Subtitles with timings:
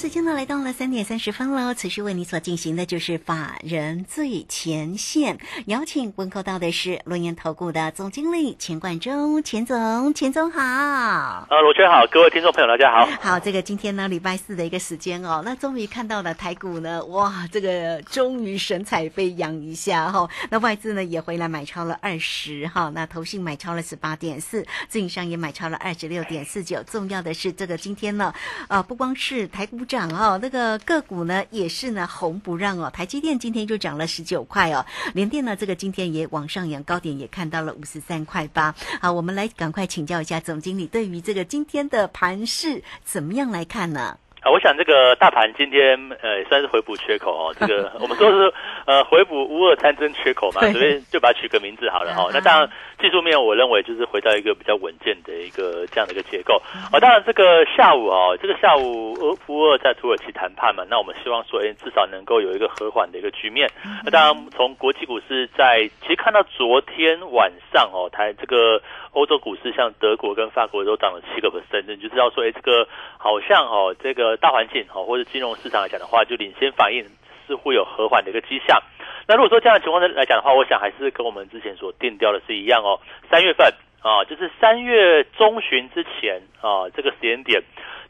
[0.00, 1.74] 时间呢来到了三点三十分喽。
[1.74, 10.58] 持续为你所进行的就是法人最前线，邀请问候到的是龙岩投顾的总经理钱冠中，钱总，钱总好。
[10.62, 13.06] 啊，罗圈好，各位听众朋友大家好。
[13.20, 20.26] 好，这个今天呢礼拜四的一个时间哦，那终于看到了台股呢，哇，这个终于神采飞扬一下哈。
[20.48, 26.82] 那外资呢也回来买超了二十哈，那投信买超了十八点四，自营商也买超了二十六点四九。
[26.84, 28.32] 重要的是这个今天呢，
[28.68, 29.84] 呃，不光是台股。
[29.90, 32.88] 涨哦，那个个股呢也是呢红不让哦。
[32.90, 38.72] 台积电今天就涨了十九块哦，联电呢这个今天也往上扬，高点也看到了五十三块八。
[39.00, 44.16] 好，我们来赶快请教一下总经理，对于这个今天的盘势怎么样来看呢？
[44.40, 48.52] 啊，我想这个大盘今天呃算是回补缺口哦，这个 我们说是
[48.86, 52.26] 呃回补乌二三争缺口嘛，所以就把它取个名字好了哈。
[52.32, 56.54] 那当然技术面我认为就是回到一个比较稳健的一个这样的一个结构。
[56.90, 63.68] 哦，当然这个下午哦，这个下午乌乌二在土耳其谈判嘛，那我们希望说哎至少能够有一个和缓的一个局面。
[64.04, 68.80] 那当然从国际股市在其实看到昨天晚上哦，台这个。
[69.12, 72.86] 欧洲股市像德国跟法国都涨了七个 percent，你就知道说，哎，这个
[73.18, 77.04] 好像哦，这个大环境哦，或者金融市场来讲的话，就领先反应，
[77.46, 78.80] 似乎有和缓的一个迹象。
[79.26, 83.00] 那如果说这样的情况来讲的话，我想还是跟我们之前所定调的是一样哦。
[83.28, 83.66] 三月份
[84.00, 87.60] 啊，就是三月中旬之前啊，这个时间点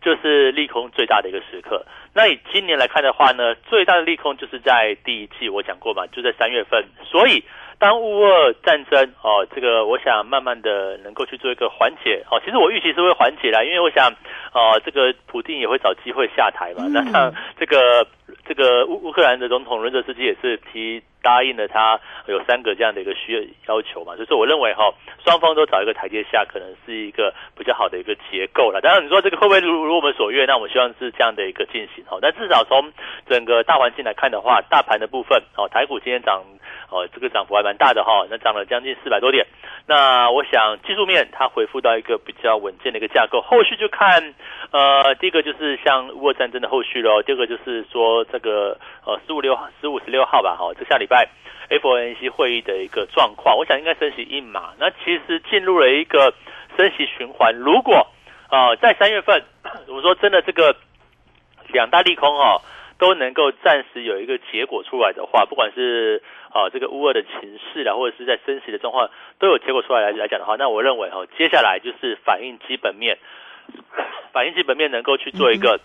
[0.02, 1.86] 就是利空最大的一个时刻。
[2.12, 7.42] 那以今年来看的话呢，最大的利空就是在第一季，我讲过嘛，就在三月份，所以。
[7.80, 12.38] 当乌俄战争哦，这个我想慢慢的能够去做一个缓解哦。
[12.44, 14.12] 其实我预期是会缓解啦，因为我想，
[14.52, 16.84] 哦，这个普京也会找机会下台嘛。
[16.92, 18.06] 那像这个
[18.46, 24.16] 这个乌乌克兰的总统伦泽斯基也是提答应了他有三个这样的一个需要求嘛。
[24.16, 24.92] 就是我认为哈，
[25.24, 28.80] 双方都找一个台阶下，可能是一个比较好的一个结构了。
[28.80, 30.46] 当然你说这个会不会如如我们所愿？
[30.46, 32.18] 那我们希望是这样的一个进行哈。
[32.22, 32.92] 但至少从
[33.28, 36.42] 整个大环境来看的话，大盘的部分哦，台股今天涨。
[36.92, 39.46] 哦，这个涨幅还蛮大的哈，那涨了将近四百多点。
[39.86, 44.34] 那我想技术面它回复到一个比较稳健的一个架构，后续就看
[44.72, 51.28] 呃，第一个就是像乌俄战争的后续喽，第二个就是说这个呃十五六十五十六号吧，哈，这下礼拜
[51.68, 54.74] FOMC 会议的一个状况，我想应该升息一码。
[54.78, 56.34] 那其实进入了一个
[56.76, 58.06] 升息循环，如果
[58.48, 59.44] 啊在三月份，
[59.88, 60.76] 我们说真的这个
[61.72, 62.60] 两大利空哦。
[63.00, 73.16] 都能够暂时有一个结果出来的话，不管是啊这个乌二的情势啊，或者是在升息的状况都有结果出来来来讲的话，那我认为哈，接下来就是反映基本面，
[74.34, 75.80] 反映基本面能够去做一个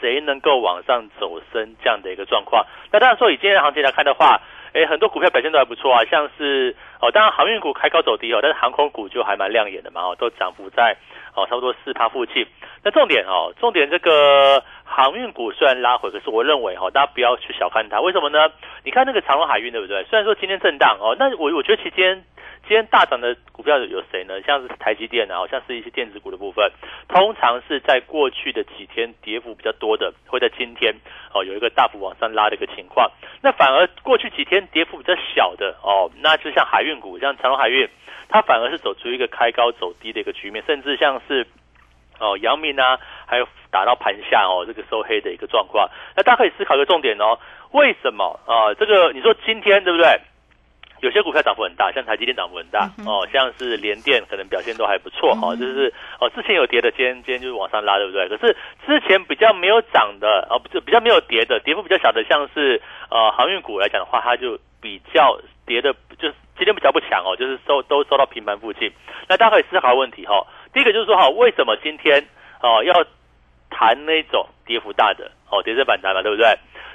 [0.00, 2.66] 谁能够往上走升这样的一个状况。
[2.92, 4.40] 那当然说以今天的行情来看的话，
[4.72, 10.96] 诶，很多股票表现都还不错啊，像是哦，当然航运股开高走低哦，但是航空股就还蛮亮眼的嘛，哦，都涨幅在
[11.34, 12.46] 哦差不多四趴附近。
[12.82, 14.62] 那重点哦，重点这个。
[14.92, 18.00] 航运股虽然拉回，可是我认为哈，大家不要去小看它。
[18.00, 18.50] 为什么呢？
[18.84, 20.02] 你看那个长荣海运，对不对？
[20.10, 22.24] 虽然说今天震荡哦，那我我觉得其间
[22.70, 24.40] 今天大涨的股票有谁呢？
[24.42, 26.70] 像是台积电啊，好像是一些电子股的部分，
[27.08, 30.94] 通常是在过去的几天跌幅比较多的，会在今天
[31.34, 33.10] 哦有一个大幅往上拉的一个情况。
[33.42, 37.88] 那反而过去几天跌幅比较小的哦，那就像海运股，像长荣海运，
[38.28, 41.44] 它反而是走出一个开高走低的一个局面，甚至像是。
[42.20, 47.38] 哦，阳明啊，还有打到盘下哦，这个收黑的一个状况，那大家可以思考一个重点哦，
[47.72, 48.74] 为什么啊？
[48.74, 50.20] 这个你说今天对不对？
[51.00, 58.28] 有些股票涨幅很大，像台积电涨幅很大哦，像是联电可能表现都还不错哈，就是哦之前有跌的，今天今天就是往上拉，对不对？
[58.28, 58.56] 可是
[58.86, 68.92] 之前比较没有涨的哦，不是比较没有跌的，跌幅比较小的，像是呃航运股来讲的话，它就比较跌的，就是今天比较不强哦，就是收都收到平盘附近。
[69.28, 70.46] 那大家可以思考问题哈。
[70.72, 72.24] 第一个就是说哈，为什么今天
[72.62, 72.92] 哦要
[73.70, 76.46] 谈那种跌幅大的哦跌升反弹嘛，对不对？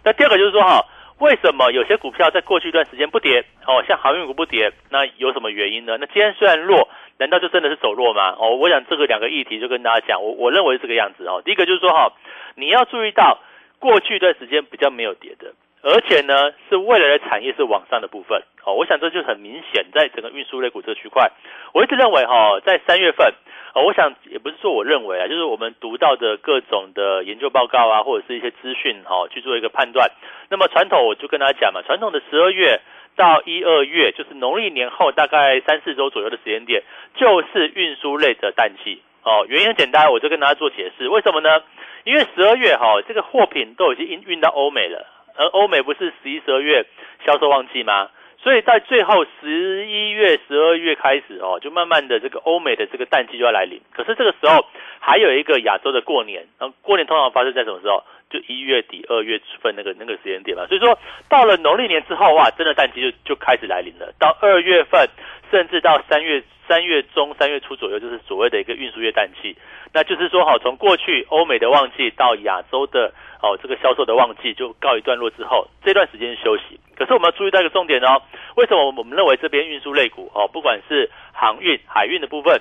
[0.03, 0.85] 那第二个就是说哈，
[1.19, 5.97] 为什么有些股票在过去一段时间不跌哦，像航运股不跌，那有什么原因呢？
[5.97, 8.35] 那今天虽然弱，难道就真的是走弱吗？
[8.37, 11.41] 哦，我想这个两个议题就跟大家讲，我我认为是这个样子哦。
[11.45, 12.11] 第一个就是说哈，
[12.55, 13.39] 你要注意到
[13.79, 15.53] 过去一段时间比较没有跌的，
[15.85, 18.41] 而且呢是未来的产业是往上的部分。
[18.65, 21.31] 哦，我想这就很明显，在整个运输类股这区块，
[21.71, 23.31] 我一直认为哈，在三月份，
[23.75, 30.09] 哦，我想也不是说我认为啊，就是我们读到的各种的研究报告啊，或者是一些资讯哈，去做一个判断。
[30.49, 32.81] 那么传统我就跟大家讲嘛，传统的十二月
[33.15, 36.81] 到一二月，就是农历年后大概三四周左右的时间点，
[37.15, 39.03] 就是运输类的淡季。
[39.21, 41.61] 哦，原因很简单，我就跟大家做解释，为什么呢？
[42.03, 45.05] 因为十二月哈，这个货品都已经运运到欧美了，
[45.35, 46.85] 而欧美不是十一、十二月
[47.25, 48.09] 销售旺季吗？
[48.37, 53.81] 所以在最后十一月、十二月开始哦，就慢慢的这个欧美的这个淡季就要来临。
[53.91, 54.67] 可是这个时候
[54.99, 58.03] 还有一个亚洲的过年，然后过年通常发生在什么时候？
[58.27, 60.65] 就一月底、二月份那个那个时间点嘛。
[60.67, 60.97] 所以说
[61.29, 64.11] 到了农历年之后哇，真的淡季就就开始来临了。
[64.19, 65.07] 到二月份，
[65.51, 69.55] 甚至到三月三月中、三月初左右，就是所谓的一个运输业淡季。
[69.93, 73.11] 那就是说哈，从过去欧美的旺季到亚洲的。
[73.45, 76.79] 哦，这个销售的旺季就告一段落之后，这段时间休息。
[76.95, 78.19] 可是我们要注意到一个重点哦，
[78.55, 82.59] 为什么我们认为这边运输类股哦，不管是航运、海运的部分，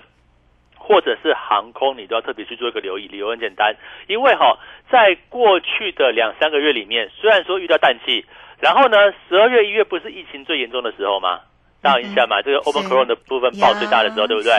[0.77, 3.09] 或者是航空，你都要特别去做一个留意。
[3.09, 3.75] 理由很简单，
[4.09, 4.59] 因为哈，
[4.91, 8.27] 在过去的两三个月里面，虽然说遇到淡季，
[8.61, 11.41] 然后呢，十二月、一月不是疫情最严重的时候吗？
[11.85, 14.51] 大一下嘛，这个 o p e n c o r o n 的部分爆最大的时候，对不对？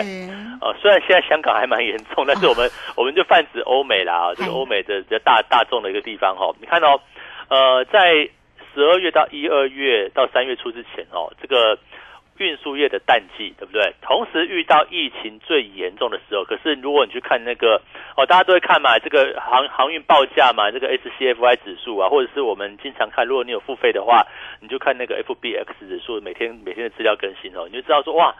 [0.62, 6.54] 哦，虽然现在香港还蛮严重，但是我们 我们就泛指欧美啦，这个欧美的比较大大众的一个地方哈。
[6.62, 7.02] 你看哦，
[7.50, 8.14] 呃，在
[8.74, 11.78] 十二月到一二月到三月初之前哦，这个。
[12.38, 13.94] 运输业的淡季，对不对？
[14.02, 17.82] 同时遇到疫情最严重的时候，可是如果你去看那个
[18.18, 24.26] 哦，大家都会看嘛，这个航航运报价嘛，这个 SCFI 指数啊，或者是我们经常看，如果你有付费的话，
[24.60, 28.36] 你就看那个 FBX 指数，每天每天的资料更新哦，你就知道说哇，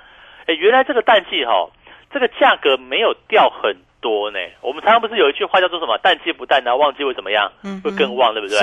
[0.46, 1.70] 哎，原来这个淡季哈，
[2.12, 3.76] 这个价格没有掉很。
[4.02, 7.52] 多呢，我们常常不是有一句话叫做什么“淡季不淡呢，旺季会怎么样？
[7.64, 8.60] 嗯，会更旺，对不对？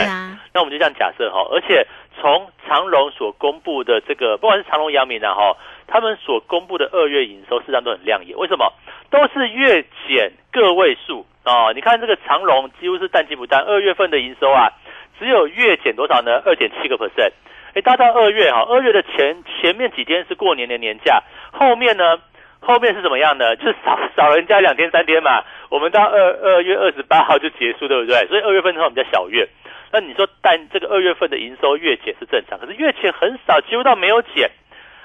[0.54, 1.84] 那我们就这样假设哈，而且
[2.20, 5.56] 从长隆所公布的这个，不管是长隆、阳明啊哈，
[5.86, 8.36] 他们所公布的二月营收，事实上都很亮眼。
[8.36, 8.72] 为什么？
[9.10, 11.72] 都是月减个位数啊！
[11.74, 14.70] 你看这个长隆几乎是淡季不淡，二月份的营收啊，
[15.18, 16.40] 只有月减多少呢？
[16.46, 17.32] 二点七个 percent。
[17.74, 21.22] 哎，大到二月哈，二月的前前面几天是过年的年假，
[21.52, 22.18] 后面呢？
[22.64, 23.56] 后面是怎么样的？
[23.56, 25.42] 就是少少人家两天三天嘛。
[25.68, 28.24] 我们到二二月二十八号就结束，对不对？
[28.28, 29.48] 所以二月份的话我们叫小月。
[29.92, 34.50] 那你说，但这个二月份的营收月减是正常，可是月减很少，几乎到没有减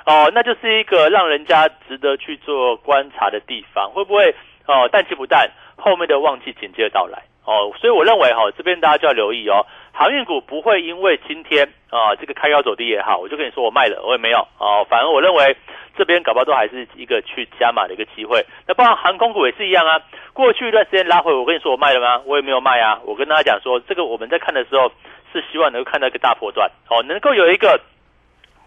[0.05, 3.91] 哦，那就是一个让人家值得去做观察的地方。
[3.91, 4.33] 会不会
[4.65, 4.87] 哦？
[4.89, 7.73] 淡季不淡，后面的旺季紧接着到来哦。
[7.81, 9.65] 所以我认为哈，这边大家就要留意哦。
[9.91, 14.87] 航运股不会因为今天啊这个开高走低也好，我就跟你说我卖了，我也没有哦。
[14.89, 15.57] 反而我认为。
[15.97, 18.45] 这边搞不好都还是一个去加码的一个机会。
[18.67, 19.99] 那包括航空股也是一样啊。
[20.33, 22.21] 过去一段时间拉回，我跟你说我卖了吗？
[22.25, 22.99] 我也没有卖啊。
[23.03, 24.91] 我跟大家讲说，这个我们在看的时候
[25.33, 27.81] 是希望能够看到一个大波段哦，能够有一个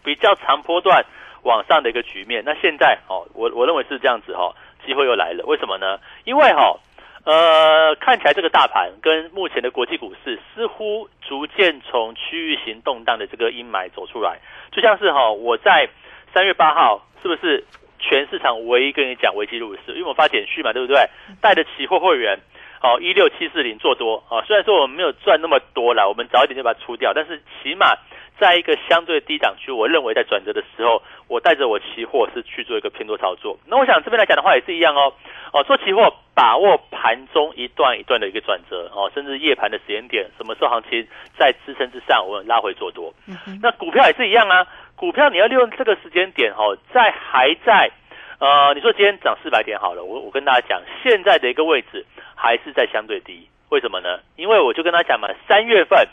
[0.02, 1.04] 比较长波段
[1.44, 2.42] 往上的一个局面。
[2.44, 4.52] 那现在哦，我我认为是这样子哈，
[4.84, 5.44] 机会又来了。
[5.46, 6.00] 为什么呢？
[6.24, 6.76] 因为哈
[7.22, 14.38] 呃，看起来这个大盘跟目前的国际股市似乎逐渐从区域型动荡的这个阴霾走出来，
[14.72, 15.86] 就像是哈我在
[16.32, 17.06] 三月八号。
[17.22, 17.62] 是不是
[17.98, 19.80] 全市场唯一跟你讲危机入市？
[19.88, 20.98] 因为我发简讯嘛，对不对？
[21.38, 22.40] 带着期货会员，
[22.80, 24.42] 哦，一六七四零做多啊。
[24.46, 27.94] 虽然说我们没有赚那么多啦，我们早一点就把它出掉，但是起码
[28.38, 33.58] 在一个相对低档区，我认为在转折的时候，我带着我期货是去做一个偏多操作。
[33.66, 35.12] 那我想这边来讲的话也是一样哦，
[35.52, 41.06] 哦，做期货把握盘中一段一段的一个转折哦，甚至夜盘的时间点，什么时候行情
[41.36, 43.12] 在支撑之上，我们拉回做多。
[43.60, 44.66] 那股票也是一样啊。
[44.96, 47.90] 股票你要利用这个时间点哦，在还在，
[48.38, 52.04] 呃，你说今天涨四百点好了，我我跟大家讲，现在的一个位置
[52.40, 54.20] 还是在相对低，为什么呢？
[54.36, 56.08] 因为我就跟他讲嘛，三月份，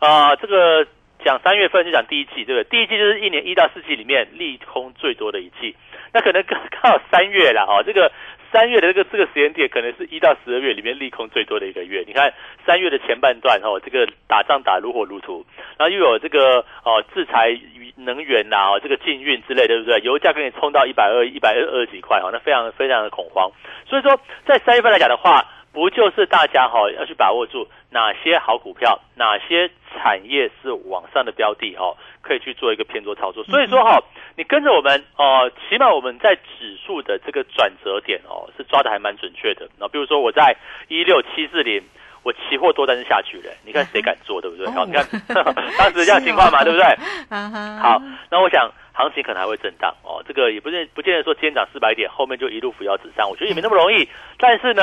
[0.00, 0.86] 啊，这个
[1.24, 2.64] 讲三月份就讲第一季，对不对？
[2.64, 5.74] 第一季就是一年一到四季里面利空最多的一季，
[6.12, 8.12] 那可能刚刚好三月了哦，这个。
[8.52, 12.02] 三月的这个这个时间点，可能是一到十二月里面利空最多的一个月。
[12.04, 12.34] 你看
[12.66, 15.46] 三月的前半段哦，这个打仗打如火如荼，
[15.78, 17.56] 然后又有这个哦制裁
[17.94, 20.00] 能源呐，哦这个禁运之类，对不对？
[20.00, 23.52] 油价给你冲到一百二、一百二二几块哦，那非常非常的恐慌。
[23.86, 31.94] 所以说，在三月份来讲的话，不就是大家哈要去把握住哪些好股票，哪些产业是往上的标的哈？
[32.22, 34.02] 可以去做一个偏多操作，所以说哈，
[34.36, 39.68] 你跟着我们哦，起码我们在指数的这个转折点哦，是抓的还蛮准确的。
[39.78, 40.54] 那比如说我在
[40.88, 41.82] 一六七四零，
[42.22, 44.66] 我期货多单是下去了，你看谁敢做，对不对？
[44.70, 45.04] 好，你看
[45.78, 46.84] 当时这样情况嘛，对不对？
[47.30, 48.00] 好，
[48.30, 54.06] 那我想行情可能还会震荡哦，这个也不见不见得说今天涨四百点，后面就一路扶摇直上，我觉得也没那么容易。
[54.38, 54.82] 但是呢，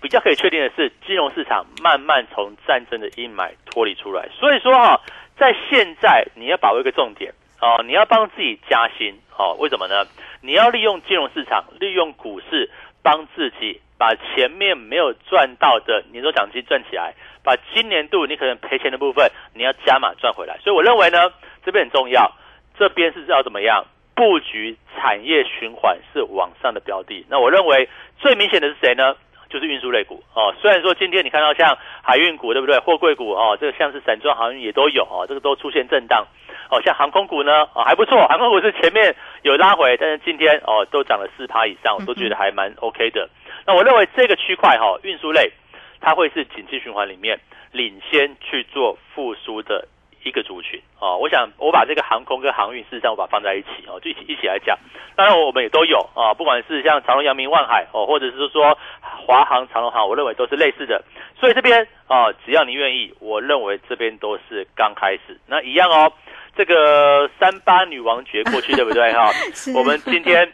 [0.00, 5.00] 比较可以确定的是，金融市场慢慢从战争的阴霾脱离出来，所以说哈。
[5.38, 9.54] 在现在你要把握一个重点哦，你要帮自己加薪哦。
[9.60, 10.04] 为什么呢？
[10.40, 12.68] 你要利用金融市场，利用股市，
[13.04, 17.14] 帮自己把前面没有赚到的年终奖金赚起来，
[17.44, 20.58] 把今年度你可能赔钱的部分，你要加码赚回来。
[20.58, 21.32] 所以我认为呢，
[21.64, 22.32] 这边很重要，
[22.76, 23.86] 这边是要怎么样
[24.16, 27.24] 布局产业循环是往上的标的。
[27.30, 27.88] 那我认为
[28.18, 29.14] 最明显的是谁呢？
[29.48, 30.54] 就是运输类股哦。
[30.60, 32.78] 虽然说今天你看到像海运股对不对？
[32.78, 36.26] 货柜股哦，这个像是散装航运也都有哦，这个都出现震荡。
[36.70, 43.28] 哦，像航空股呢，哦还不错，航空股是前面有拉回，但是今天哦都涨了四趴以上，我都觉得还蛮 OK 的。
[43.66, 45.50] 那我认为这个区块哈，运输类
[46.00, 47.40] 它会是景气循环里面
[47.72, 49.88] 领先去做复苏的
[50.28, 51.16] 一个族群哦。
[51.16, 54.78] 我想我把这个航空跟航运事实上我把它放在一起哦，就一起一起来讲。
[55.16, 61.02] 当然我们也都有啊，不管是像长隆、阳明、万海哦，或者是说华航、长隆航，我认为都是类似的。
[61.40, 65.40] 所以这边啊，只要你愿意，我认为这边都是刚开始。
[65.46, 66.12] 那一样哦。
[66.56, 69.30] 这个三八女王节过去 对不对哈？
[69.76, 70.52] 我们今天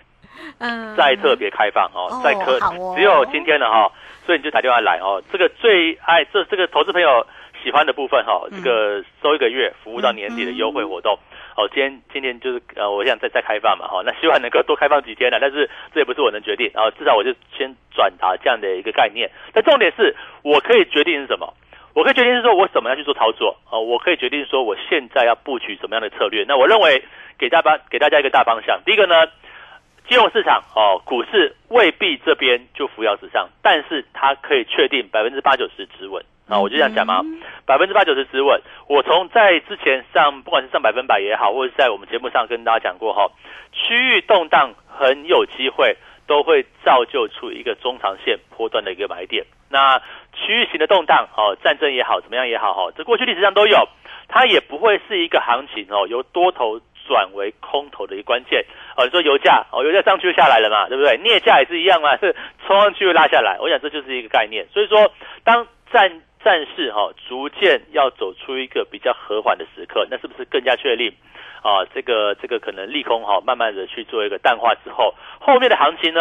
[0.58, 2.60] 嗯再特别开放哦，再可
[2.94, 3.90] 只有今天了哈，
[4.26, 5.22] 所以你就打电话来哦。
[5.32, 7.26] 这个最爱这这个投资朋友
[7.64, 11.18] 喜欢的部分哈，这个收一个月服务到年底的优惠活动
[11.56, 11.66] 哦。
[11.72, 19.30] 今天今天就是呃，我想再再开放嘛哈，那希望能够多开放几天呢，但是这也不是我能决定啊，至少我就先转达这样的一个概念。
[19.52, 21.52] 但重点是我可以决定是什么。
[21.94, 23.78] 我可以决定是说，我怎么样去做操作啊？
[23.78, 26.44] 我可以决定说，我现在要布局什么样的策略？
[26.48, 27.00] 那我认为
[27.38, 28.80] 给大家给大家一个大方向。
[28.84, 29.14] 第一个呢，
[30.08, 36.60] 金融市场哦，股市未必这边就扶摇直上，但是它可以确定百分之八九十止稳啊。
[36.60, 37.22] 我就这样讲嘛，
[37.66, 38.60] 百分之八九十止稳。
[38.88, 43.30] 我从在之前上，不管是上百分百也好，或者是在我们节目上跟大家讲过哈，
[43.72, 45.96] 区域动荡很有机会
[46.26, 49.44] 都会造就出一个中长线波段的一个买点。
[49.70, 49.98] 那
[50.32, 53.88] 区域型的动荡，哦，战争也好，怎么样也好，哈，这过去历史上都有，
[54.28, 58.64] 它也不会是一个行情哦，由多头转为空头的一个关键。
[58.96, 61.16] 哦，你说油价，哦，油价上去就下来了嘛，对不对？
[61.16, 63.58] 镍价也是一样嘛，是冲上去又拉下来。
[63.58, 64.64] 我想这就是一个概念。
[64.72, 65.10] 所以说，
[65.42, 71.10] 当战战事哈逐渐要走出一个比较和缓的时刻，那是不是更加确定
[71.62, 71.84] 啊？
[71.94, 76.20] 这个这个可能利空哈，慢慢的去做一个淡化之后，后面的行情呢，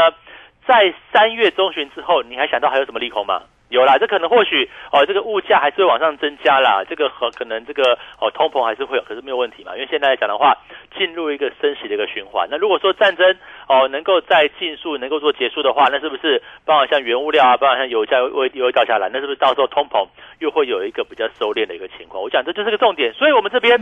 [0.65, 3.43] 在三月中旬之后，你还想到还有什么利空吗？
[3.73, 10.55] 有啦，这可能或许哦，这个物价还是会往上增加啦，这个和可能这个哦通膨还是会有，可是没有问题嘛，因为现在来讲的话，
[10.95, 12.47] 进入一个升息的一个循环。
[12.51, 13.35] 那如果说战争
[13.67, 22.21] 哦能够在尽速能够做结束的话，那是不是包括像原物料啊，包括像油价会又会掉下来，那是不是到时候通膨又会有一个比较收敛的一个情况？
[22.21, 23.75] 我想这就是个重点，所以我们这边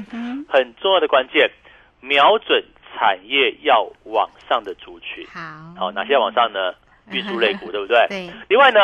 [0.47, 1.51] 很重要的关键，
[1.99, 2.63] 瞄准
[2.95, 5.25] 产业要往上的族群。
[5.27, 6.73] 好，好哪些往上呢？
[7.11, 8.07] 运输类股，对不对？
[8.07, 8.29] 对。
[8.47, 8.79] 另外呢？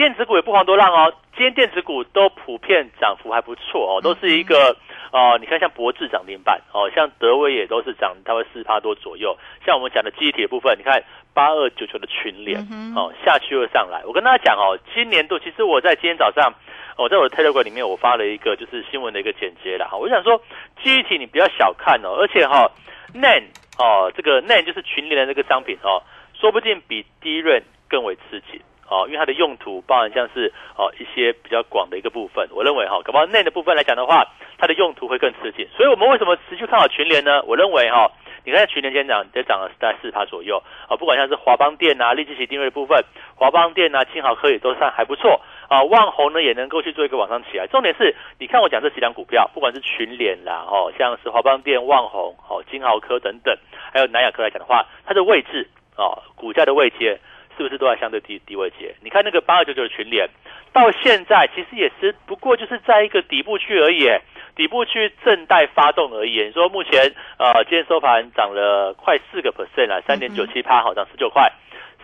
[0.00, 4.74] 电子股也不遑多让哦，今天电子股都普遍涨幅还不错哦，都是一个
[5.12, 11.04] 哦，你看像博智涨停板哦，像德威也都是涨大概四趴多左右，像我们讲的记忆体部分，你看
[11.34, 12.66] 八二九九的群联
[12.96, 14.02] 哦，下去又上来。
[14.06, 16.50] 我跟大家讲哦，今年度其实我在今天早上，
[16.96, 20.40] 我在我的 Telegram 里面我发了一个就是新闻的一个简介了哈，我想说
[20.82, 22.72] 记忆体你不要小看哦，而且哈
[23.12, 23.42] NAN
[23.76, 26.00] 哦，这个 NAN 就是群联的这个商品哦，
[26.32, 28.62] 说不定比低润更为刺激。
[28.90, 34.26] 哦，因为它的用途包含像是哦一些比较广的一个部分，我认为哈，搞不好内的部分来讲的话，
[34.58, 35.68] 它的用途会更吃紧。
[35.76, 37.40] 所以我们为什么持续看好群联呢？
[37.44, 38.10] 我认为哈，
[38.44, 40.96] 你看群联今天涨，也涨了在四趴左右啊。
[40.96, 43.00] 不管像是华邦电啊、立基奇定位的部分，
[43.36, 45.84] 华邦电啊、金豪科也都算还不错啊。
[45.84, 47.68] 万宏呢也能够去做一个往上起来。
[47.68, 53.56] 重点是，你看我讲这几档股票，不管是群联啦，哦，像是华邦电、万宏、哦金豪科等等，
[53.92, 57.20] 还有南亚科来讲的话，它的位置哦，股价的位阶。
[57.60, 58.94] 是不是都在相对低低位接？
[59.02, 60.26] 你看那个八二九九的群联，
[60.72, 64.08] 到现在其实也是不过就是在一个底部区而已，
[64.56, 66.42] 底部区正在发动而已。
[66.42, 71.52] 你说目前呃今天收盘涨了快四个 percent 了，三点九七趴，好涨十九块，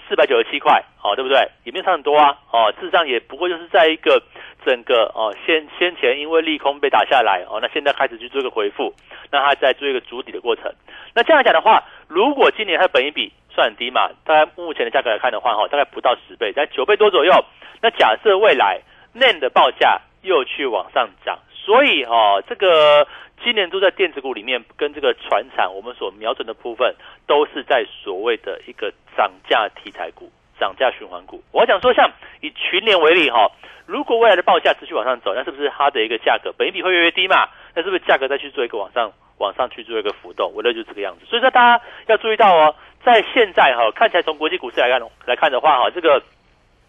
[0.09, 1.39] 四百九十七块，哦对不对？
[1.65, 4.23] 也没有差很多啊，哦事实上也不过就是在一个
[4.65, 8.95] 整个哦先先前因为利空被打下来哦，那现在开始去做一个回复，
[9.31, 10.73] 那它在做一个筑底的过程。
[11.15, 14.09] 那这样讲的话，如果今年它的本一比算很低嘛？
[14.25, 17.33] 大概目前的价格来看的话，哈，大概不到十倍，在九倍多左右。
[17.81, 18.81] 那假设未来
[19.15, 23.07] n a n 的报价又去往上涨，所以哈，这个
[23.43, 26.95] 今年都在电子股里面跟这个船产，我们所瞄准的部分
[27.27, 30.31] 都是在所谓的一个涨价题材股、
[30.61, 31.43] 涨价循环股。
[31.51, 32.09] 我想说，像
[32.41, 33.51] 以群联为例哈，
[33.85, 37.49] 如果未来的报价持续往上走，那是不是它的一个价格本一比会越来越低嘛？
[37.75, 40.53] 那是不是价格再去做一个往上、往上去做一个浮动？
[40.55, 41.27] 我认为就是这个样子。
[41.27, 42.75] 所以说大家要注意到哦。
[43.05, 46.21] 在现在哈，看起来从国际股市来看来看的话哈，这个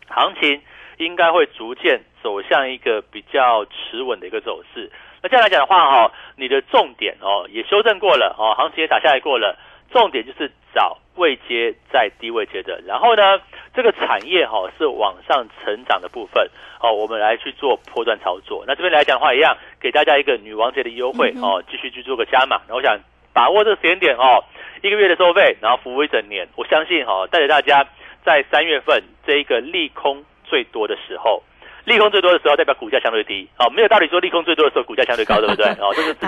[0.08, 0.60] 行情
[0.98, 4.92] 应该会逐渐走向一个比较持稳的一个走势。
[5.22, 9.58] 那这样来讲的话哈，你的重点哦也修正过了哦，行情也打下来过了，
[9.92, 13.40] 重点就是找位阶在低位阶的，然后呢，
[13.74, 16.48] 这个产业哈是往上成长的部分
[16.80, 18.64] 哦，我们来去做波段操作。
[18.68, 22.62] 那这边来讲的话，一样给大家一个女王节的优惠哦，继续去做个加码。
[22.68, 23.00] 那我想
[23.34, 24.44] 把握这个时间点哦，
[24.84, 27.84] 一个月的收费，然后服务一整年，我相信哈，带着大家
[28.24, 31.42] 在三月份这一个利空最多的时候。
[31.86, 35.68] 利空最多的时候，代表股价相对低，哦，没有道理说利空最多的时候股价相对高，对不对？
[35.80, 36.14] 哦，这是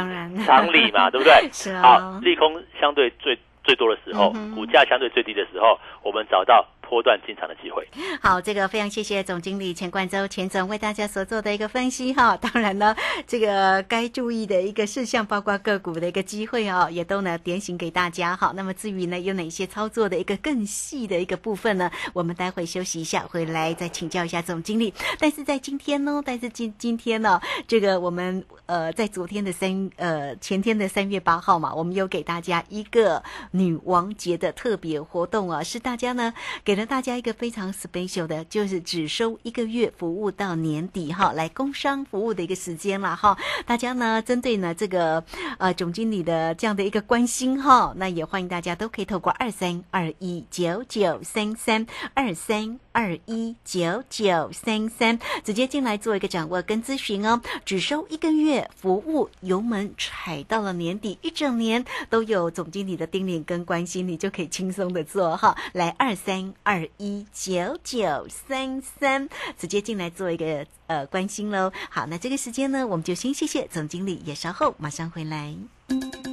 [0.45, 1.49] 常理嘛， 对不对？
[1.51, 1.81] 是啊。
[1.81, 6.65] 好，利空相对最最多的时候，股价相对最低的时候，我们找到。
[6.89, 7.87] 波段进场的机会。
[8.19, 12.35] 好，这个非常谢谢总经理钱冠洲钱总为大家所做的一个分析哈。
[12.41, 12.95] 当然呢，
[13.27, 18.51] 这个该注意的一个事项，包括个股的一个机会哦，也都呢点醒给大家哈。
[18.55, 24.91] 那么至于呢有哪些操作的一个更细的一个部分呢，我们待会休息一下，回来再请教一下总经理。
[25.19, 36.78] 但是在今天呢，但是今今天呢，这个我们呃在昨天的三呃前天的三月八号嘛，我们有给大家一个女王节的特别活动啊，是大家呢给。
[36.85, 43.37] 大家一个非常 special 的，就是只收一个月服务到年底哈，来工商服务的一个时间了哈。
[43.65, 45.23] 大家呢，针对呢这个
[45.57, 57.41] 呃总经理的这样的一个关心哈，那也欢迎大家都可以透过二三二一九九三三二三二一九九三三直接进来做一个掌握跟咨询哦。
[57.63, 65.55] 只收一个月服务，油门踩到了年底，一整年都有总经理的叮咛跟关心，你就可以轻松的做哈。
[65.71, 66.53] 来二三。
[66.63, 71.71] 二一九九三三，直接进来做一个呃关心喽。
[71.89, 75.55] 好，那这个时间呢，我们就先谢谢总经理，也稍后马上回来。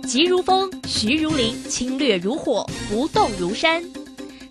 [0.08, 3.84] 急如风，徐如林，侵略如火，不动如山。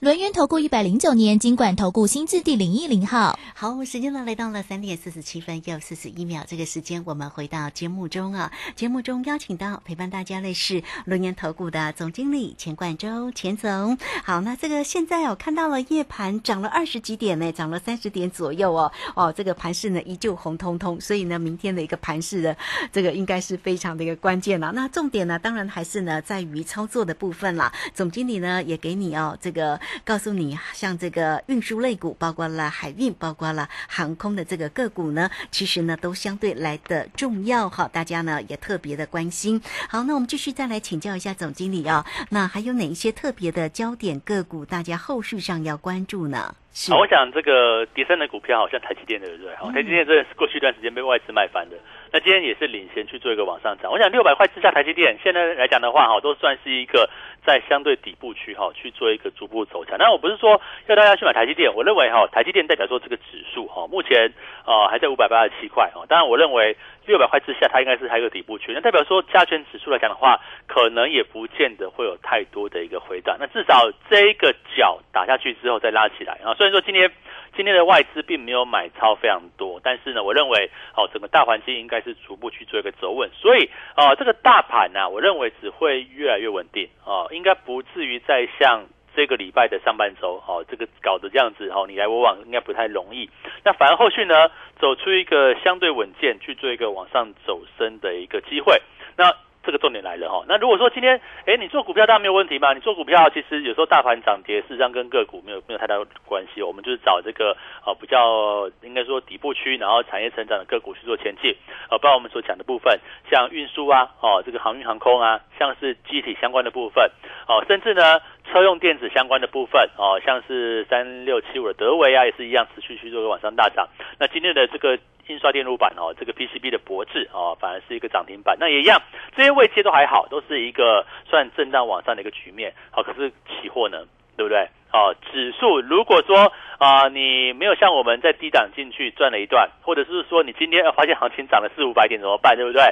[0.00, 8.52] 轮源投顾一百零九年金管投顾新字第零一零号，好，时间呢来到了三点四十七分又四十一秒，这个时间我们回到节目中啊。
[8.74, 13.96] 节目中邀请到陪伴大家的是轮源投顾的总经理钱冠洲钱总。
[14.22, 22.54] 好，那这个现在哦看到了夜盘涨了二十几点呢，涨了三十点左右哦哦，这个盘势呢依旧红彤彤，所以呢明天的一个盘势的
[22.92, 24.70] 这个应该是非常的一个关键了。
[24.74, 27.72] 那重点呢当然还是呢在于操作的部分啦。
[27.94, 29.80] 总经理呢也给你哦这个。
[30.04, 39.60] 告诉你，像这个运输类股，包括了海运，包括了航空的这个个股呢，其实呢都相对来的重要哈，大家呢也特别的关心。
[39.88, 46.54] 好，那我们继续再来请教一下总经理啊，那还有哪一些特别的焦点个股，大家后续上要关注呢？
[46.90, 49.56] 好，我想这个跌升的股票，好像台积电对不对？
[49.56, 51.76] 好，台积电这是过去一段时间被外资卖翻的，
[52.16, 53.92] 那今天也是领先去做一个往上涨。
[53.92, 57.10] 我想六百块之下，台积电现在来讲的话，哈，都算是一个
[57.44, 59.96] 在相对底部区哈，去做一个逐步走强。
[59.98, 64.32] 但我不是说要大家去买台积电，我认为哈，台积电代表说这个指数哈，目前
[64.64, 66.08] 啊还在五百八十七块啊。
[66.08, 66.74] 当然，我认为
[67.04, 68.72] 六百块之下，它应该是还有底部区。
[68.72, 73.36] 那代表说加权指数来讲的话，可能也不见得会有太多的一个回档。
[73.38, 76.54] 那至少这一个角打下去之后再拉起来啊。
[76.54, 77.12] 虽然说今天
[77.56, 88.84] 今天的外资并没有买超非常多，但是呢，我认为哦，整个大环境应该是逐步去做一个走稳，所以啊，这个大盘呢，我认为只会越来越稳定啊，应该不至于再像
[89.16, 93.30] 这个礼拜的上半周哦，这个搞得这样子哦，你来我往应该不太容易。
[93.64, 94.34] 那反而后续呢，
[94.78, 98.82] 走出一个相对稳健，去做一个往上走升的一个机会。
[99.16, 99.32] 那
[99.66, 102.72] 这个重点来了哈，那如果说今天，哎，你做股票当然没有问题嘛。
[102.72, 106.62] 你做股票其实有时候大盘涨跌，事实上跟个股没有没有太大关系。
[106.62, 107.50] 我们就是找这个
[107.84, 111.52] 啊比较应该说底部区，然后产业成长的个股去做前进。
[111.90, 117.10] 啊，包括我们所讲的部分，像运输啊，哦，这个航运航空啊，像是机体相关的部分，
[117.48, 123.88] 哦，甚至呢车用电子相关的部分哦，像是三六七五的德维啊，也是一样持续去做个往上大涨。
[124.20, 124.96] 那今天的这个
[125.28, 128.56] 印刷电路板哦，这个 PCB 的博智哦，反而是一个涨停板。
[128.58, 129.00] 那也一样，
[129.36, 132.72] 这些位阶都还好，都是一个算震荡往上的一个局面。
[132.90, 134.04] 好，可是期货呢，
[134.36, 134.68] 对不对？
[134.92, 142.56] 哦，指数如果说啊，你没有像我们在低档进去赚了一段，或者是说你今天发现行情涨了四五百点怎么办？
[142.56, 142.82] 对不对？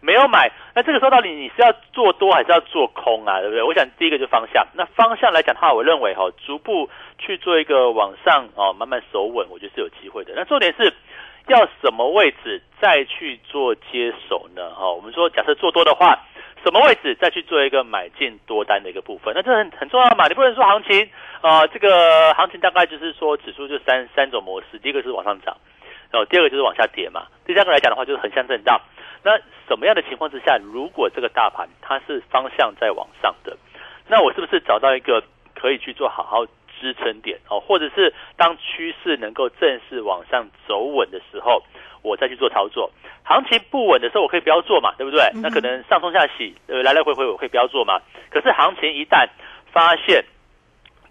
[0.00, 3.40] 没有买，那这个时候到底你是要做多还是要做空啊？
[3.40, 3.62] 对不对？
[3.62, 4.64] 我想第一个就方向。
[4.74, 10.34] 那方向来讲的话，我认为哈，逐步去做一个往上哦，慢慢守稳，我觉得是有机会的。
[10.36, 10.92] 那重点是
[11.48, 14.70] 要什么位置再去做接手呢？
[14.74, 16.18] 哈，我们说假设做多的话。
[16.64, 19.32] 什么位置再去做一个买进多单的一个部分？
[19.32, 20.26] 那这很很重要嘛？
[20.26, 21.08] 你不能说行情
[21.40, 25.56] 啊，这个行情大概就是说指数就三三种模式，第一个是往上涨，
[26.10, 27.28] 然后第二个就是往下跌嘛。
[27.46, 28.80] 第三个来讲的话就是横向震荡。
[29.22, 33.56] 那什么样的情况之下，如果这个大盘它是方向在往上的，
[34.08, 35.22] 那我是不是找到一个
[35.54, 36.44] 可以去做好好
[36.80, 37.60] 支撑点哦？
[37.60, 41.62] 或者是当趋势能够正式往上走稳的时候？
[42.00, 42.88] 我再去做操作，
[43.24, 45.20] 行情不稳的时候，我可以不要做嘛，对不对？
[45.42, 48.00] 那可能上冲下洗，呃，来来回回，我可以不要做嘛。
[48.30, 49.28] 可是行情一旦
[49.72, 50.24] 发现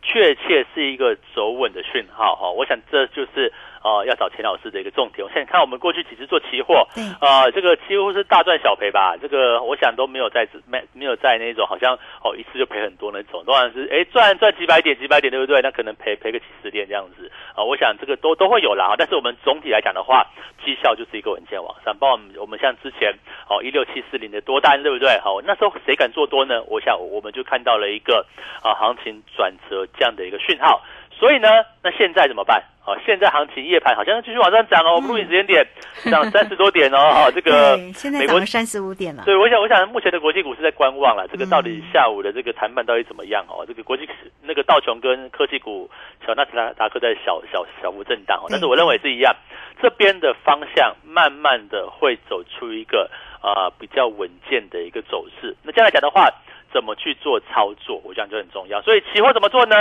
[0.08, 3.52] 确切是一个走稳的讯号，哈，我想这就是。
[3.84, 5.24] 呃，要找钱老师的一个重点。
[5.24, 6.86] 我现在看我们过去几次做期货，
[7.22, 9.16] 啊，这个几乎是大赚小赔吧。
[9.22, 15.62] 这个我想都没有在没没有在那种好像哦一次就赔很多那种，当然是哎赚赚几百点几百点，对不对？
[15.62, 17.64] 那可能赔赔个几十点这样子啊。
[17.64, 18.96] 我想这个都都会有啦。
[18.98, 20.26] 但是我们总体来讲的话，
[20.66, 21.96] 绩效就是一个稳健往上。
[21.98, 23.14] 包括我们像之前
[23.48, 25.18] 哦一六七四零的多单，对不对？
[25.20, 26.62] 好，那时候谁敢做多呢？
[26.64, 28.26] 我想我们就看到了一个
[28.64, 30.82] 啊行情转折这样的一个讯号。
[31.12, 31.50] 所以呢，
[31.82, 32.62] 那现在怎么办？
[32.86, 35.66] 哦，现在行情夜盘好像继续往上涨哦，我们录影时间点
[36.12, 39.24] 涨三十多点哦，哈，这个现在涨了三十五点了。
[39.26, 43.66] 对，我想，我想目前的国际股市在观望了，这个到底下午的这个谈判到底怎么样哦？
[43.66, 44.08] 这个国际
[44.44, 45.90] 那个道琼跟科技股
[46.24, 49.36] 小纳斯达克在小小小幅震荡，但是我认为是一样，
[49.82, 53.10] 这边的方向慢慢的会走出一个
[53.42, 55.58] 啊比较稳健的一个走势。
[55.64, 56.30] 那这样来讲的话。
[56.72, 58.82] 怎么去做操作，我想就很重要。
[58.82, 59.76] 所以期货怎么做呢？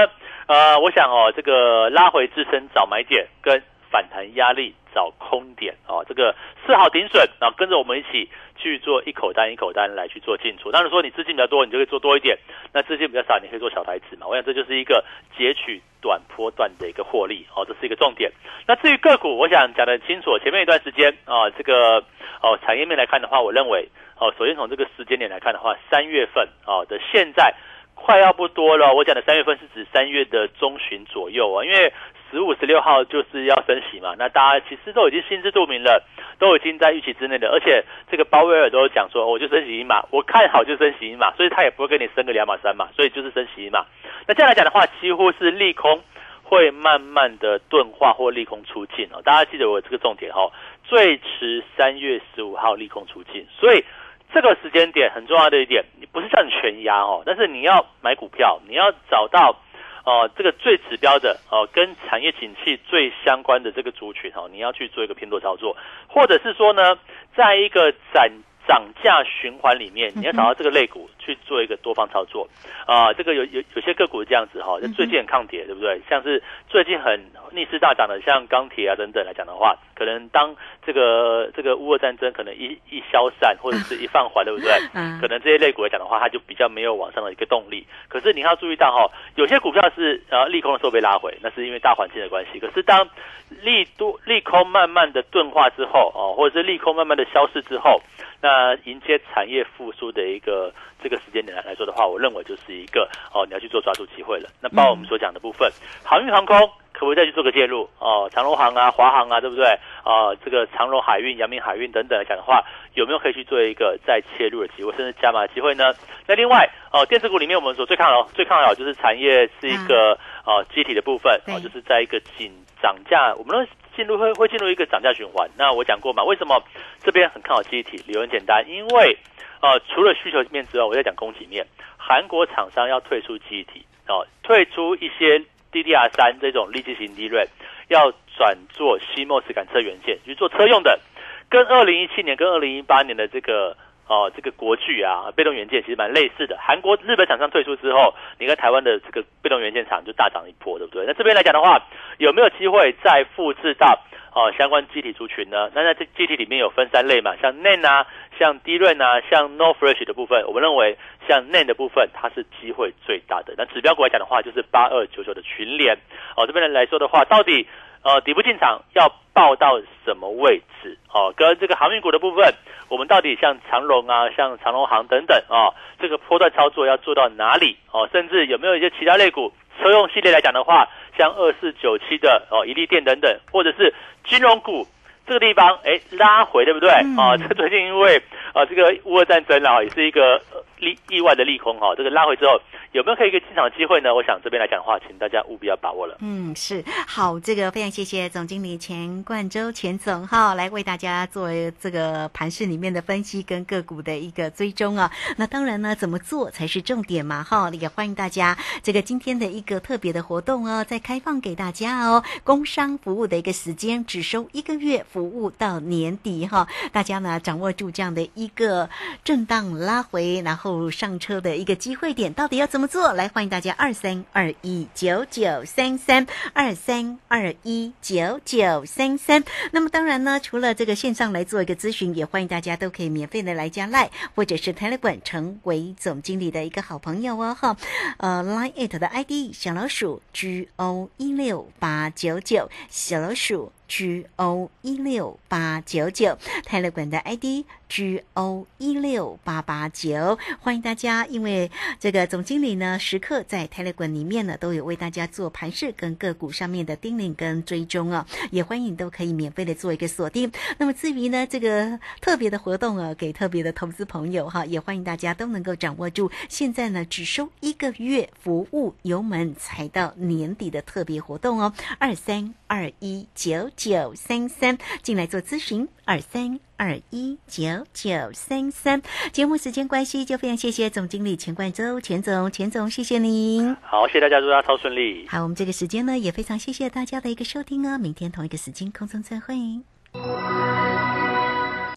[0.46, 10.70] 呃，我想哦，这个拉回支撑找买点，跟反弹压力找空点哦，这个四好顶损，然后跟着我们一起去做一口单一口单来去做进出。
[10.70, 12.36] 当然说你资金比较多，你就可以做多一点；
[12.72, 14.26] 那资金比较少，你可以做小台子嘛。
[14.26, 15.04] 我想这就是一个
[15.36, 18.30] 截取短波段的一个获利哦，这是一个重点。
[18.66, 20.38] 那至于个股，我想讲的清楚。
[20.38, 22.02] 前面一段时间啊，这个
[22.42, 23.88] 哦产业面来看的话，我认为。
[24.18, 27.54] 哦，首先从这个时间点来看的话，三月份哦的现在
[27.94, 28.94] 快要不多了。
[28.94, 31.92] 我讲的三月份是指三月的中旬左右啊，因为
[32.30, 34.14] 十五、十六号就是要升息嘛。
[34.18, 36.02] 那大家其实都已经心知肚明了，
[36.38, 37.48] 都已经在预期之内的。
[37.50, 43.84] 而且这个鲍威尔都讲说，我就升息一码，我看好就升息一码，所以他也不会跟你升个两码三码，所以就是升息一码。
[44.26, 46.02] 那这样来讲的话，几乎是利空
[46.42, 49.20] 会慢慢的钝化或利空出尽哦。
[49.22, 50.50] 大家记得我这个重点哦，
[50.84, 53.84] 最迟三月十五号利空出尽，所以。
[54.32, 59.56] 这个时间点很重要的一点，你不是叫你全压哦，但是你要买股票，你要找到
[60.04, 65.76] 哦这个最指标的哦跟产业景气最相关的这个族群哦，你要去做一个偏多操作，
[66.08, 66.98] 或者是说呢，
[67.34, 68.30] 在一个展
[68.66, 72.48] 涨价循环里面，你要找到这个类股去做一个多方操作
[72.86, 76.00] 啊，这个有有有些个股是这样子哈，就最近很抗跌，对不对？
[76.08, 77.20] 像是最近很
[77.52, 84.70] 逆势大涨的，像钢铁啊等等来讲的话，可能当这个这个乌俄战争可能一一消散或者是一放缓，对不对？
[84.94, 85.18] 嗯。
[85.20, 87.86] 可能这些类股来讲的话，它就比较没有往上的一个动力。
[88.08, 92.58] 可是你要注意到哈，有些股票是呃利空的时候被拉回，那是因为大环境的关系。
[92.58, 93.08] 可是当
[93.48, 98.00] 利多利空慢慢的钝化之后哦，或者是利空慢慢的消失之后。
[98.42, 100.70] 那迎接产业复苏的一个
[101.02, 104.48] 这个时间点来来说的话，我认为就是一个哦，你要去做抓住机会了。
[104.60, 105.70] 那包括我们所讲的部分，
[106.04, 106.56] 航运航空
[106.92, 107.88] 可不可以再去做个介入？
[107.98, 109.64] 哦，长荣航啊、华航啊，对不对？
[110.04, 112.62] 啊，这个长荣海运、阳明海运等等来讲的话，
[112.94, 115.94] 有没有可以去做一个再切入的机会，甚至加码的机会呢？
[116.26, 123.68] 那另外哦，电子股里面我们所最看好、最看好就是产业是一个哦机体的部分哦，就是在一个紧涨价，我们。
[123.96, 125.48] 进入会会进入一个涨价循环。
[125.56, 126.62] 那我讲过嘛，为什么
[127.00, 127.96] 这边很看好机体？
[128.06, 129.16] 理由很简单，因为
[129.62, 131.66] 呃，除了需求面之外，我在讲供给面。
[131.96, 137.48] 韩国厂商要退出机体哦，退出一些 DDR 三这种立即型 DRAM，
[137.88, 141.00] 要转做 CMOS 感测元件，去做车用的。
[141.48, 143.74] 跟二零一七年跟二零一八年的这个。
[144.08, 146.56] 哦，这个国巨啊，被动元件其实蛮类似的。
[146.60, 151.04] 韩国、日本厂商退出之后，你看台湾的这个被动元件厂就大涨一波，对不对？
[151.06, 151.82] 那这边来讲的话，
[152.18, 153.98] 有没有机会再复制到
[154.32, 155.70] 哦相关机体族群呢？
[155.74, 158.06] 那在这机体里面有分三类嘛，像 NAND 啊，
[158.38, 163.54] 像 d r a n 啊，像 NOR Flash 的部分，我们认为像 NAND 的部分它是机会最大的。
[163.56, 165.96] 那指标股来讲的话，就是八二九九的群联
[166.36, 167.66] 哦，这边来说的话，到底
[168.06, 170.96] 呃底部进场要报到什么位置？
[171.12, 172.54] 哦，跟这个航运股的部分，
[172.88, 177.76] 我们到底像长荣啊，像长荣航等等啊，这个波段操作要做到哪里？
[177.90, 179.52] 哦，甚至有没有一些其他类股？
[179.78, 180.88] 车用系列来讲的话，
[181.18, 183.92] 像二四九七的哦，一利电等等，或者是
[184.24, 184.86] 金融股
[185.26, 186.90] 这个地方，哎，拉回对不对？
[187.18, 188.16] 啊，这最近因为
[188.52, 190.40] 啊这个乌俄战争啊，也是一个
[190.78, 192.60] 利意外的利空哈，这个拉回之后。
[192.92, 194.14] 有没有可以一个进场机会呢？
[194.14, 196.16] 我想这边来讲的话，请大家务必要把握了。
[196.20, 205.10] 嗯，是好，这个非常谢谢总经理钱冠洲钱总哈，来为大家做这个盘市里面的分析跟个股的一个追踪啊。
[205.36, 207.68] 那当然呢，怎么做才是重点嘛哈？
[207.78, 216.66] 也欢迎大家这个今天的一个特别的活动哦，再开放给大家哦，工商服务的一个时间只收一个月，服务到年底哈。
[216.92, 218.90] 大家呢掌握住这样的一个
[219.24, 222.86] 震荡拉回，然后上车的一个机会点，到底要怎么？
[222.86, 229.42] 做来欢迎大家二三二一九九三三二三二一九九三三。
[229.72, 237.76] 那么当然呢，除了这个线上来做一个咨询，也欢迎大家都可以免费的来加赖，或者是 Telegram 成为总经理的一个好朋友哦哈。
[238.18, 243.72] 呃，Line it 的 ID 小老鼠 G O 一六八九九小老鼠。
[243.88, 251.24] G O 一六八九九泰勒管的 ID G O 一六八八九，欢迎大家。
[251.26, 260.50] 因为这个总经理呢，时刻在泰勒管里面呢，都有为大家做盘势跟个股上面的叮咛跟追踪啊，也欢迎都可以免费的做一个锁定。
[260.78, 266.30] 那么至于呢，这个特别的活动啊，给特别的投资朋友哈，也欢迎大家都能够掌握住。
[266.48, 273.70] 现在呢，只收一个月服务，油门踩到年底的特别活动哦，二三二一九。
[273.76, 279.02] 九三三进来做咨询，二三二一九九三三。
[279.32, 283.76] 节目时间关系，就非常谢谢总经理钱冠周，钱总，钱总，谢谢您。
[283.82, 285.26] 好，谢谢大家，祝大家超顺利。
[285.28, 287.98] 好，我们这个时间呢，也非常谢谢大家的一个收听哦。
[287.98, 289.56] 明天同一个时间空中再会。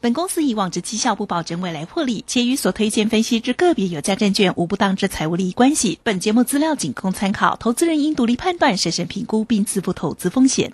[0.02, 6.00] 本公司以往之绩效不保证未来获利，且与所推荐分析之个别有价证券无不当之财务利益关系。
[6.02, 10.74] 本节目资料仅供参考，投资人应独立判断、审慎评估并自负投资风险。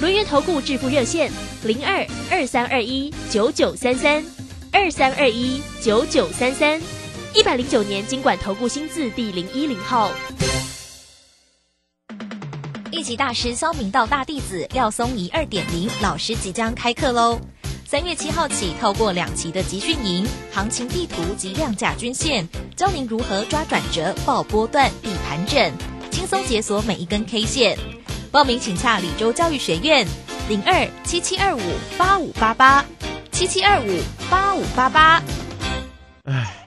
[0.00, 1.30] 轮源投顾致富热线
[1.62, 4.24] 零二二三二一九九三三
[4.72, 6.80] 二三二一九九三三
[7.32, 10.10] 一百零九年经管投顾新字第零一零号。
[12.90, 17.40] 一级大师肖明道大弟子廖松怡二点零老师即将开课喽！
[17.86, 25.72] 三月七号起，透过两期的集训营、行情地图及量价均线，教您如何抓转折、报波段、避盘整，
[26.10, 27.78] 轻松解锁每一根 K 线。
[28.34, 30.04] 报名请洽李州教育学院，
[30.48, 31.60] 零二七七二五
[31.96, 32.84] 八五八八
[33.30, 35.22] 七七二五八五八八。
[36.24, 36.63] 唉。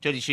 [0.00, 0.24] 这里是。